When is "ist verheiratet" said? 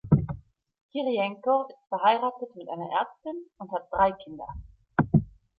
1.67-2.55